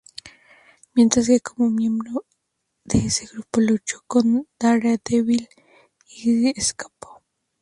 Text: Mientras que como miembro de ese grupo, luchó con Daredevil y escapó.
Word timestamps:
Mientras 0.95 1.27
que 1.27 1.39
como 1.41 1.69
miembro 1.69 2.25
de 2.85 3.05
ese 3.05 3.27
grupo, 3.27 3.61
luchó 3.61 4.01
con 4.07 4.47
Daredevil 4.57 5.47
y 6.09 6.59
escapó. 6.59 7.21